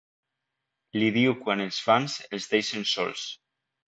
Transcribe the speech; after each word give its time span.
Li 1.01 1.09
diu 1.17 1.35
quan 1.41 1.61
els 1.65 1.77
fans 1.89 2.15
els 2.39 2.47
deixen 2.55 2.89
sols. 2.93 3.27